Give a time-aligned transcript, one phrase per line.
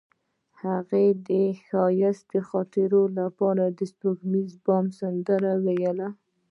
[0.63, 1.29] هغې د
[1.65, 6.07] ښایسته خاطرو لپاره د سپوږمیز بام سندره ویله.